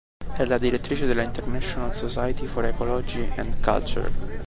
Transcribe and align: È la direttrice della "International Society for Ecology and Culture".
È 0.33 0.43
la 0.45 0.57
direttrice 0.57 1.05
della 1.05 1.21
"International 1.21 1.93
Society 1.93 2.47
for 2.47 2.65
Ecology 2.65 3.31
and 3.35 3.59
Culture". 3.61 4.39